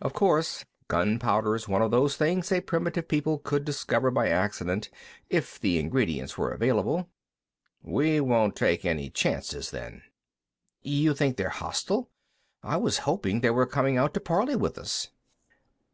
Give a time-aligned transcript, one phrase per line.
[0.00, 4.88] Of course, gunpowder's one of those things a primitive people could discover by accident,
[5.28, 7.10] if the ingredients were available."
[7.82, 10.00] "We won't take any chances, then."
[10.80, 12.08] "You think they're hostile?
[12.62, 15.10] I was hoping they were coming out to parley with us."